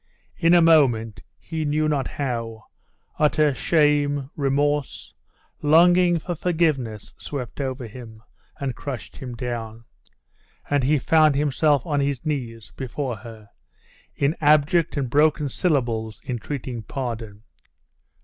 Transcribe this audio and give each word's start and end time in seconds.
In 0.35 0.55
a 0.55 0.63
moment, 0.63 1.21
he 1.37 1.63
knew 1.63 1.87
not 1.87 2.07
how, 2.07 2.63
utter 3.19 3.53
shame, 3.53 4.31
remorse, 4.35 5.13
longing 5.61 6.17
for 6.17 6.33
forgiveness, 6.33 7.13
swept 7.19 7.61
over 7.61 7.85
him, 7.85 8.23
and 8.59 8.75
crushed 8.75 9.17
him 9.17 9.35
down; 9.35 9.85
and 10.67 10.83
he 10.83 10.97
found 10.97 11.35
himself 11.35 11.85
on 11.85 11.99
his 11.99 12.25
knees 12.25 12.71
before 12.75 13.17
her, 13.17 13.51
in 14.15 14.35
abject 14.41 14.97
and 14.97 15.07
broken 15.11 15.49
syllables 15.49 16.19
entreating 16.27 16.81
pardon. 16.81 17.43